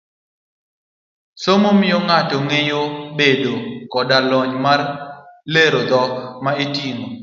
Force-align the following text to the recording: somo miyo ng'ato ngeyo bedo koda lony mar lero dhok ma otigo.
somo 1.43 1.69
miyo 1.79 1.97
ng'ato 2.07 2.37
ngeyo 2.45 2.81
bedo 3.17 3.53
koda 3.91 4.17
lony 4.29 4.53
mar 4.65 4.81
lero 5.53 5.79
dhok 5.89 6.09
ma 6.43 6.51
otigo. 6.63 7.05